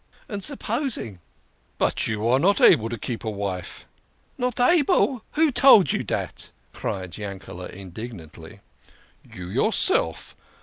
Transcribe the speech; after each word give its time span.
"And 0.27 0.43
supposing?"" 0.43 1.19
But 1.77 2.07
you 2.07 2.25
are 2.27 2.39
not 2.39 2.59
able 2.59 2.89
to 2.89 2.97
keep 2.97 3.23
a 3.23 3.29
wife!" 3.29 3.85
"Not 4.39 4.59
able? 4.59 5.23
Who 5.33 5.51
told 5.51 5.91
you 5.91 6.01
dat?" 6.01 6.49
cried 6.73 7.11
Yankele 7.19 7.67
indig 7.69 8.11
nantly." 8.13 8.61
You 9.35 9.47
yourself 9.47 10.33